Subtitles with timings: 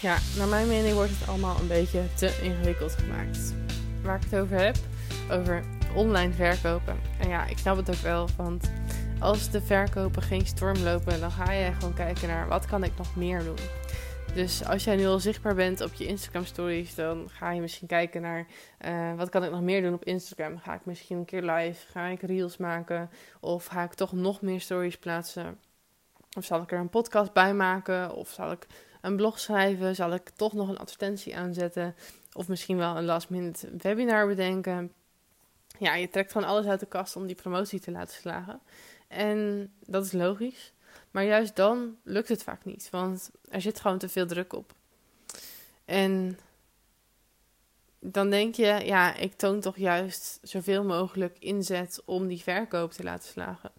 [0.00, 3.54] Ja, naar mijn mening wordt het allemaal een beetje te ingewikkeld gemaakt.
[4.02, 4.76] Waar ik het over heb,
[5.30, 5.64] over
[5.94, 7.00] online verkopen.
[7.18, 8.70] En ja, ik snap het ook wel, want
[9.18, 12.92] als de verkopen geen storm lopen, dan ga je gewoon kijken naar wat kan ik
[12.96, 13.58] nog meer doen.
[14.34, 17.86] Dus als jij nu al zichtbaar bent op je Instagram stories, dan ga je misschien
[17.86, 18.46] kijken naar
[18.86, 20.58] uh, wat kan ik nog meer doen op Instagram.
[20.58, 24.40] Ga ik misschien een keer live, ga ik reels maken of ga ik toch nog
[24.40, 25.58] meer stories plaatsen?
[26.36, 28.14] Of zal ik er een podcast bij maken?
[28.14, 28.66] Of zal ik
[29.06, 29.94] een blog schrijven?
[29.94, 31.94] Zal ik toch nog een advertentie aanzetten?
[32.32, 34.92] Of misschien wel een last minute webinar bedenken?
[35.78, 38.60] Ja, je trekt gewoon alles uit de kast om die promotie te laten slagen.
[39.08, 40.72] En dat is logisch.
[41.10, 44.72] Maar juist dan lukt het vaak niet, want er zit gewoon te veel druk op.
[45.84, 46.38] En
[48.00, 53.02] dan denk je, ja, ik toon toch juist zoveel mogelijk inzet om die verkoop te
[53.02, 53.70] laten slagen.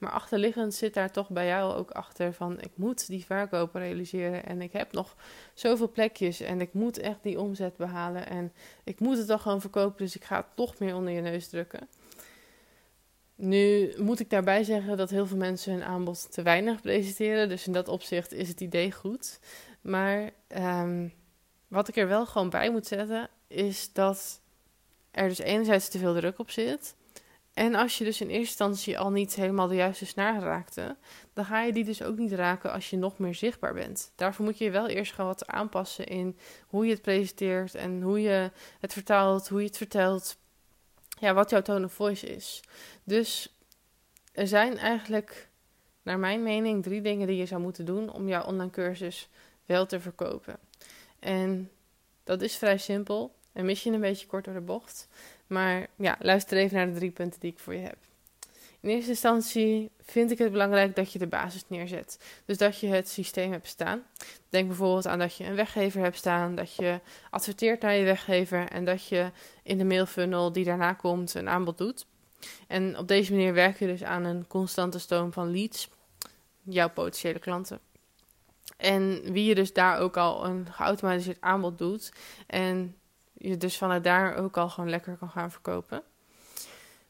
[0.00, 4.44] Maar achterliggend zit daar toch bij jou ook achter van ik moet die verkoop realiseren
[4.46, 5.16] en ik heb nog
[5.54, 8.52] zoveel plekjes en ik moet echt die omzet behalen en
[8.84, 11.48] ik moet het toch gewoon verkopen, dus ik ga het toch meer onder je neus
[11.48, 11.88] drukken.
[13.40, 17.48] Nu moet ik daarbij zeggen dat heel veel mensen hun aanbod te weinig presenteren.
[17.48, 19.40] Dus in dat opzicht is het idee goed.
[19.80, 21.08] Maar ehm,
[21.68, 24.40] wat ik er wel gewoon bij moet zetten, is dat
[25.10, 26.94] er dus enerzijds te veel druk op zit.
[27.54, 30.96] En als je dus in eerste instantie al niet helemaal de juiste snaar raakte,
[31.32, 34.12] dan ga je die dus ook niet raken als je nog meer zichtbaar bent.
[34.16, 38.20] Daarvoor moet je wel eerst gewoon wat aanpassen in hoe je het presenteert en hoe
[38.20, 40.36] je het vertaalt, hoe je het vertelt
[41.20, 42.62] ja, wat jouw tone of voice is.
[43.04, 43.56] Dus
[44.32, 45.48] er zijn eigenlijk,
[46.02, 49.28] naar mijn mening, drie dingen die je zou moeten doen om jouw online cursus
[49.66, 50.58] wel te verkopen.
[51.18, 51.70] En
[52.24, 55.08] dat is vrij simpel en misschien een beetje kort door de bocht.
[55.50, 57.96] Maar ja, luister even naar de drie punten die ik voor je heb.
[58.80, 62.18] In eerste instantie vind ik het belangrijk dat je de basis neerzet.
[62.44, 64.02] Dus dat je het systeem hebt staan.
[64.48, 67.00] Denk bijvoorbeeld aan dat je een weggever hebt staan, dat je
[67.30, 69.30] adverteert naar je weggever en dat je
[69.62, 72.06] in de mailfunnel die daarna komt een aanbod doet.
[72.66, 75.90] En op deze manier werk je dus aan een constante stroom van leads,
[76.62, 77.80] jouw potentiële klanten.
[78.76, 82.12] En wie je dus daar ook al een geautomatiseerd aanbod doet
[82.46, 82.94] en
[83.42, 86.02] je dus vanuit daar ook al gewoon lekker kan gaan verkopen.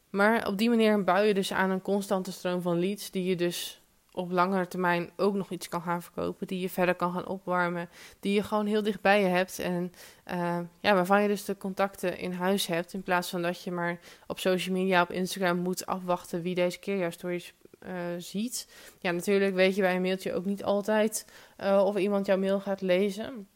[0.09, 3.35] Maar op die manier bouw je dus aan een constante stroom van leads, die je
[3.35, 3.81] dus
[4.11, 7.89] op langere termijn ook nog iets kan gaan verkopen, die je verder kan gaan opwarmen,
[8.19, 9.93] die je gewoon heel dicht bij je hebt en
[10.31, 13.71] uh, ja, waarvan je dus de contacten in huis hebt, in plaats van dat je
[13.71, 17.53] maar op social media, op Instagram moet afwachten wie deze keer jouw stories
[17.85, 18.73] uh, ziet.
[18.99, 21.25] Ja, natuurlijk weet je bij een mailtje ook niet altijd
[21.63, 23.47] uh, of iemand jouw mail gaat lezen,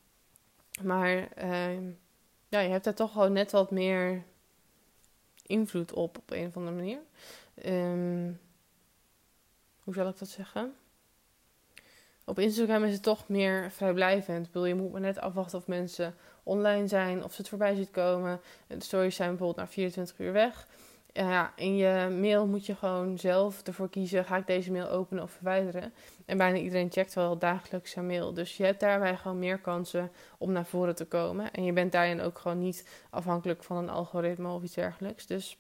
[0.82, 1.84] maar ehm,
[2.56, 4.24] ja, je hebt daar toch gewoon net wat meer
[5.46, 7.00] invloed op op een of andere manier.
[7.66, 8.40] Um,
[9.84, 10.76] hoe zal ik dat zeggen?
[12.26, 14.46] Op Instagram is het toch meer vrijblijvend.
[14.46, 17.76] Ik bedoel, je moet maar net afwachten of mensen online zijn, of ze het voorbij
[17.76, 18.42] ziet komen.
[18.68, 20.68] De stories zijn bijvoorbeeld na 24 uur weg.
[21.18, 25.24] Ja, in je mail moet je gewoon zelf ervoor kiezen: ga ik deze mail openen
[25.24, 25.94] of verwijderen?
[26.26, 28.34] En bijna iedereen checkt wel dagelijks zijn mail.
[28.34, 31.52] Dus je hebt daarbij gewoon meer kansen om naar voren te komen.
[31.52, 35.26] En je bent daarin ook gewoon niet afhankelijk van een algoritme of iets dergelijks.
[35.26, 35.58] Dus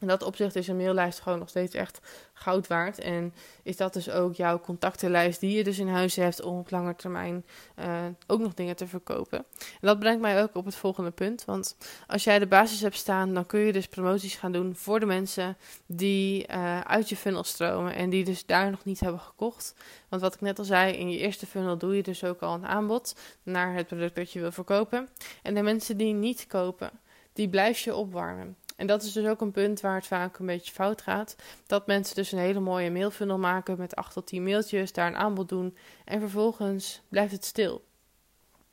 [0.00, 2.00] in dat opzicht is een maillijst gewoon nog steeds echt
[2.32, 2.98] goud waard.
[2.98, 6.70] En is dat dus ook jouw contactenlijst die je dus in huis hebt om op
[6.70, 7.44] lange termijn
[7.78, 9.38] uh, ook nog dingen te verkopen.
[9.58, 11.44] En dat brengt mij ook op het volgende punt.
[11.44, 15.00] Want als jij de basis hebt staan, dan kun je dus promoties gaan doen voor
[15.00, 15.56] de mensen
[15.86, 19.74] die uh, uit je funnel stromen en die dus daar nog niet hebben gekocht.
[20.08, 22.54] Want wat ik net al zei, in je eerste funnel doe je dus ook al
[22.54, 25.08] een aanbod naar het product dat je wil verkopen.
[25.42, 26.90] En de mensen die niet kopen,
[27.32, 28.56] die blijf je opwarmen.
[28.80, 31.36] En dat is dus ook een punt waar het vaak een beetje fout gaat.
[31.66, 35.16] Dat mensen dus een hele mooie mailfunnel maken met 8 tot 10 mailtjes, daar een
[35.16, 37.84] aanbod doen en vervolgens blijft het stil.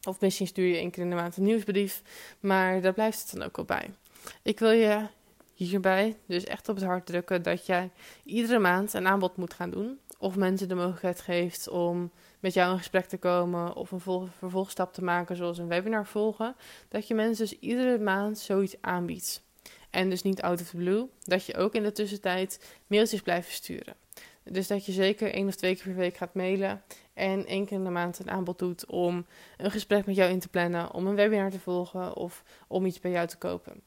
[0.07, 2.01] Of misschien stuur je één keer in de maand een nieuwsbrief,
[2.39, 3.93] maar daar blijft het dan ook al bij.
[4.41, 5.07] Ik wil je
[5.53, 7.91] hierbij dus echt op het hart drukken dat jij
[8.23, 9.99] iedere maand een aanbod moet gaan doen.
[10.17, 14.93] Of mensen de mogelijkheid geeft om met jou in gesprek te komen of een vervolgstap
[14.93, 16.55] te maken, zoals een webinar volgen.
[16.87, 19.45] Dat je mensen dus iedere maand zoiets aanbiedt.
[19.89, 23.51] En dus niet out of the blue, dat je ook in de tussentijd mailtjes blijft
[23.51, 23.95] sturen.
[24.43, 27.77] Dus dat je zeker één of twee keer per week gaat mailen en één keer
[27.77, 29.25] in de maand een aanbod doet om
[29.57, 32.99] een gesprek met jou in te plannen, om een webinar te volgen of om iets
[32.99, 33.81] bij jou te kopen.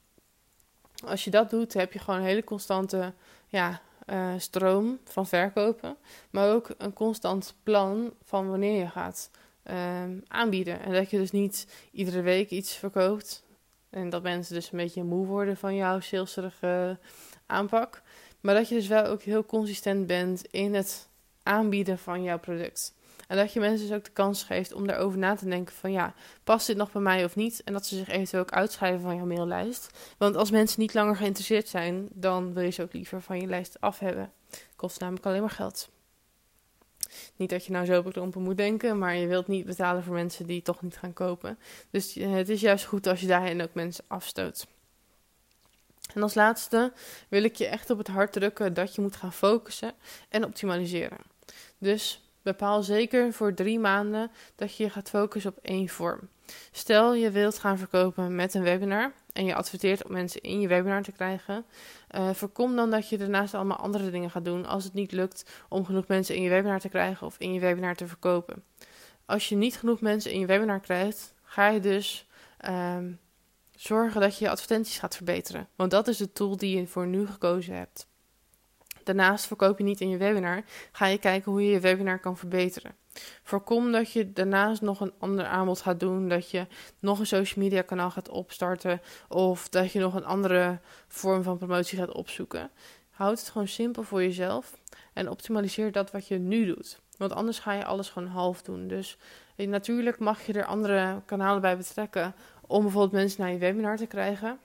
[1.05, 3.13] Als je dat doet, heb je gewoon een hele constante
[3.47, 5.97] ja, uh, stroom van verkopen,
[6.31, 9.31] maar ook een constant plan van wanneer je gaat
[9.71, 10.81] uh, aanbieden.
[10.81, 13.43] En dat je dus niet iedere week iets verkoopt,
[13.91, 16.99] en dat mensen dus een beetje moe worden van jouw saleserige
[17.47, 18.03] aanpak.
[18.41, 21.09] Maar dat je dus wel ook heel consistent bent in het
[21.43, 22.95] aanbieden van jouw product.
[23.29, 25.93] En dat je mensen dus ook de kans geeft om daarover na te denken van
[25.93, 26.15] ja,
[26.45, 27.63] past dit nog bij mij of niet?
[27.65, 30.15] En dat ze zich eventueel ook uitschrijven van jouw maillijst.
[30.19, 33.47] Want als mensen niet langer geïnteresseerd zijn, dan wil je ze ook liever van je
[33.47, 34.33] lijst af hebben.
[34.77, 35.89] Kost namelijk alleen maar geld.
[37.37, 40.15] Niet dat je nou zo op bekrompen moet denken, maar je wilt niet betalen voor
[40.15, 41.59] mensen die toch niet gaan kopen.
[41.91, 44.67] Dus het is juist goed als je daarin ook mensen afstoot.
[46.15, 46.93] En als laatste
[47.29, 49.93] wil ik je echt op het hart drukken dat je moet gaan focussen
[50.29, 51.19] en optimaliseren.
[51.79, 56.29] Dus bepaal zeker voor drie maanden dat je je gaat focussen op één vorm.
[56.71, 60.69] Stel je wilt gaan verkopen met een webinar en je adverteert om mensen in je
[60.69, 61.65] webinar te krijgen.
[62.15, 65.51] Uh, voorkom dan dat je daarnaast allemaal andere dingen gaat doen als het niet lukt
[65.69, 68.65] om genoeg mensen in je webinar te krijgen of in je webinar te verkopen.
[69.25, 72.27] Als je niet genoeg mensen in je webinar krijgt, ga je dus
[72.69, 73.19] um,
[73.77, 75.69] zorgen dat je je advertenties gaat verbeteren.
[75.77, 78.09] Want dat is de tool die je voor nu gekozen hebt.
[79.05, 80.63] Daarnaast verkoop je niet in je webinar,
[80.93, 82.95] ga je kijken hoe je je webinar kan verbeteren.
[83.43, 86.67] Voorkom dat je daarnaast nog een ander aanbod gaat doen, dat je
[86.99, 91.59] nog een social media kanaal gaat opstarten of dat je nog een andere vorm van
[91.59, 92.71] promotie gaat opzoeken.
[93.11, 94.79] Houd het gewoon simpel voor jezelf
[95.13, 97.01] en optimaliseer dat wat je nu doet.
[97.17, 98.89] Want anders ga je alles gewoon half doen.
[98.89, 99.17] Dus
[99.57, 102.35] eh, natuurlijk mag je er andere kanalen bij betrekken
[102.67, 104.59] om bijvoorbeeld mensen naar je webinar te krijgen.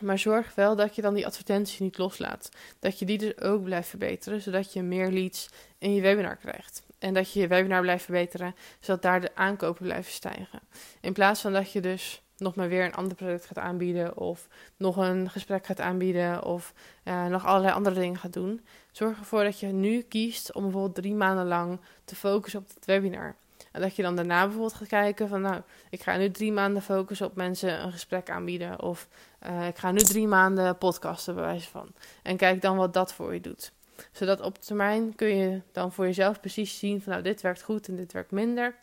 [0.00, 2.48] Maar zorg wel dat je dan die advertenties niet loslaat.
[2.78, 5.48] Dat je die dus ook blijft verbeteren, zodat je meer leads
[5.78, 6.82] in je webinar krijgt.
[6.98, 10.60] En dat je je webinar blijft verbeteren, zodat daar de aankopen blijven stijgen.
[11.00, 14.48] In plaats van dat je dus nog maar weer een ander product gaat aanbieden, of
[14.76, 16.72] nog een gesprek gaat aanbieden, of
[17.04, 18.60] uh, nog allerlei andere dingen gaat doen.
[18.92, 22.84] Zorg ervoor dat je nu kiest om bijvoorbeeld drie maanden lang te focussen op het
[22.84, 23.36] webinar.
[23.72, 26.82] En dat je dan daarna bijvoorbeeld gaat kijken van nou, ik ga nu drie maanden
[26.82, 28.82] focussen op mensen een gesprek aanbieden.
[28.82, 29.08] Of
[29.46, 31.88] uh, ik ga nu drie maanden podcasten bij wijze van.
[32.22, 33.72] En kijk dan wat dat voor je doet.
[34.12, 37.88] Zodat op termijn kun je dan voor jezelf precies zien van nou, dit werkt goed
[37.88, 38.74] en dit werkt minder.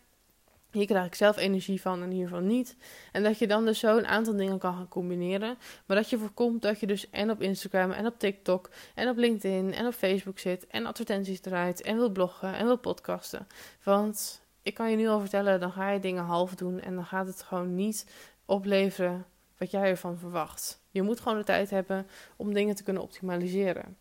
[0.72, 2.76] Hier krijg ik zelf energie van en hiervan niet.
[3.12, 5.58] En dat je dan dus zo een aantal dingen kan gaan combineren.
[5.86, 9.18] Maar dat je voorkomt dat je dus en op Instagram en op TikTok en op
[9.18, 10.68] LinkedIn en op Facebook zit.
[10.68, 13.48] En advertenties draait en wil bloggen en wil podcasten.
[13.84, 17.06] Want ik kan je nu al vertellen, dan ga je dingen half doen en dan
[17.06, 18.06] gaat het gewoon niet
[18.46, 19.26] opleveren
[19.58, 20.82] wat jij ervan verwacht.
[20.92, 23.98] Je moet gewoon de tijd hebben om dingen te kunnen optimaliseren.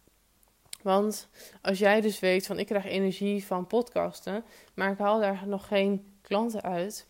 [0.82, 1.28] Want
[1.62, 5.66] als jij dus weet van ik krijg energie van podcasten, maar ik haal daar nog
[5.66, 7.06] geen klanten uit,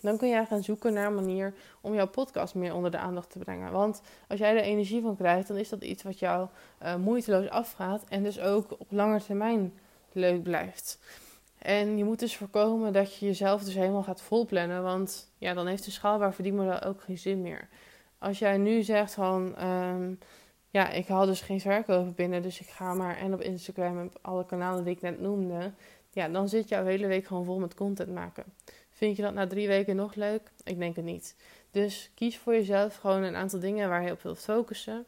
[0.00, 3.30] dan kun jij gaan zoeken naar een manier om jouw podcast meer onder de aandacht
[3.30, 3.72] te brengen.
[3.72, 6.48] Want als jij er energie van krijgt, dan is dat iets wat jou
[6.82, 9.78] uh, moeiteloos afgaat en dus ook op lange termijn
[10.12, 10.98] leuk blijft.
[11.60, 14.82] En je moet dus voorkomen dat je jezelf dus helemaal gaat volplannen.
[14.82, 17.68] Want ja, dan heeft een schaalbaar verdienmodel ook geen zin meer.
[18.18, 19.64] Als jij nu zegt van...
[19.66, 20.18] Um,
[20.70, 22.42] ja, ik haal dus geen verkopen binnen.
[22.42, 25.72] Dus ik ga maar en op Instagram en op alle kanalen die ik net noemde.
[26.10, 28.44] Ja, dan zit jouw hele week gewoon vol met content maken.
[28.90, 30.52] Vind je dat na drie weken nog leuk?
[30.64, 31.36] Ik denk het niet.
[31.70, 35.04] Dus kies voor jezelf gewoon een aantal dingen waar je op wilt focussen.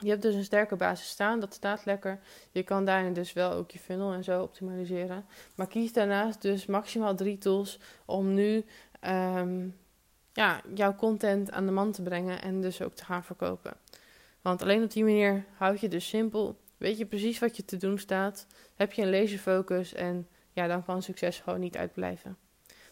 [0.00, 2.20] Je hebt dus een sterke basis staan, dat staat lekker.
[2.50, 5.24] Je kan daarin dus wel ook je funnel en zo optimaliseren.
[5.54, 8.64] Maar kies daarnaast dus maximaal drie tools om nu
[9.06, 9.76] um,
[10.32, 13.72] ja, jouw content aan de man te brengen en dus ook te gaan verkopen.
[14.42, 16.58] Want alleen op die manier houd je dus simpel.
[16.76, 18.46] Weet je precies wat je te doen staat.
[18.74, 22.36] Heb je een laserfocus en ja, dan kan succes gewoon niet uitblijven.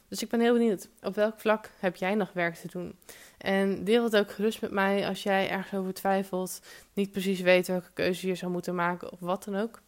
[0.09, 2.99] Dus ik ben heel benieuwd, op welk vlak heb jij nog werk te doen?
[3.39, 6.61] En deel het ook gerust met mij als jij ergens over twijfelt,
[6.93, 9.81] niet precies weet welke keuze je zou moeten maken of wat dan ook.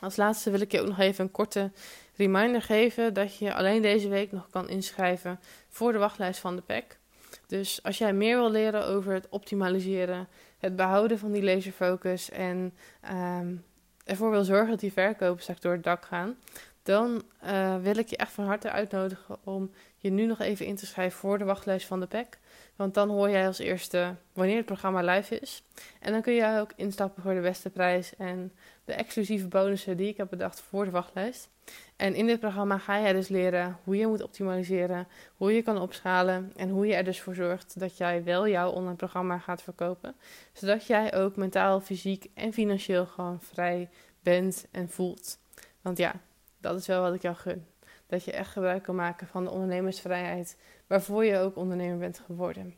[0.00, 1.70] Als laatste wil ik je ook nog even een korte
[2.16, 6.62] reminder geven dat je alleen deze week nog kan inschrijven voor de wachtlijst van de
[6.62, 6.98] PEC.
[7.46, 12.74] Dus als jij meer wil leren over het optimaliseren, het behouden van die laserfocus en
[13.12, 13.64] um,
[14.04, 16.36] ervoor wil zorgen dat die verkopen straks door het dak gaan,
[16.82, 20.76] dan uh, wil ik je echt van harte uitnodigen om je nu nog even in
[20.76, 22.38] te schrijven voor de wachtlijst van de PEC.
[22.76, 25.62] Want dan hoor jij als eerste wanneer het programma live is.
[26.00, 28.52] En dan kun jij ook instappen voor de beste prijs en
[28.84, 31.48] de exclusieve bonussen die ik heb bedacht voor de wachtlijst.
[31.96, 35.80] En in dit programma ga jij dus leren hoe je moet optimaliseren, hoe je kan
[35.80, 39.62] opschalen en hoe je er dus voor zorgt dat jij wel jouw online programma gaat
[39.62, 40.14] verkopen.
[40.52, 43.88] Zodat jij ook mentaal, fysiek en financieel gewoon vrij
[44.22, 45.38] bent en voelt.
[45.80, 46.20] Want ja,
[46.62, 47.66] dat is wel wat ik jou gun.
[48.06, 52.74] Dat je echt gebruik kan maken van de ondernemersvrijheid waarvoor je ook ondernemer bent geworden.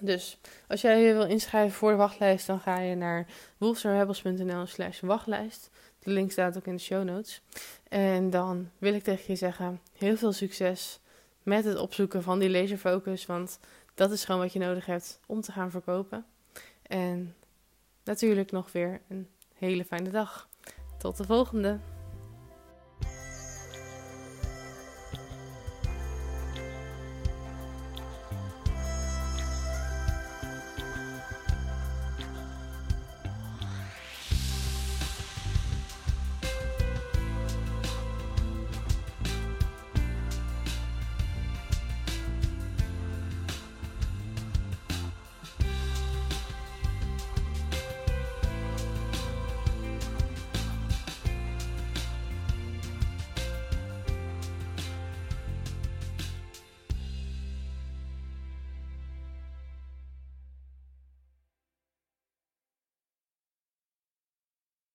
[0.00, 0.38] Dus
[0.68, 3.26] als jij je wil inschrijven voor de wachtlijst, dan ga je naar
[3.58, 5.70] wolfsarrebels.nl slash wachtlijst.
[5.98, 7.42] De link staat ook in de show notes.
[7.88, 11.00] En dan wil ik tegen je zeggen, heel veel succes
[11.42, 13.26] met het opzoeken van die laserfocus.
[13.26, 13.58] Want
[13.94, 16.24] dat is gewoon wat je nodig hebt om te gaan verkopen.
[16.82, 17.34] En
[18.04, 20.48] natuurlijk nog weer een hele fijne dag.
[20.98, 21.89] Tot de volgende!